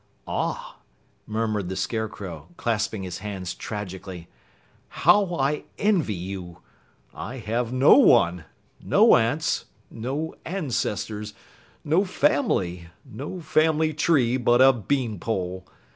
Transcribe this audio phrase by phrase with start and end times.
[0.27, 0.79] "Ah!"
[1.27, 4.29] murmured the Scarecrow, clasping his hands tragically,
[4.87, 6.61] "How I envy you.
[7.13, 8.45] I have no one
[8.81, 11.35] no aunts no ancestors
[11.83, 15.67] no family no family tree but a bean pole.